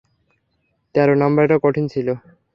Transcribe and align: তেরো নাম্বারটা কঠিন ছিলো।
তেরো 0.95 1.13
নাম্বারটা 1.15 1.55
কঠিন 1.63 1.85
ছিলো। 1.93 2.13